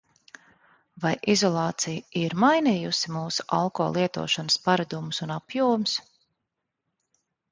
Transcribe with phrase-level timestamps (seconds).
[1.01, 5.95] Vai izolācija ir mainījusi mūsu alko lietošanas paradumus un apjomus?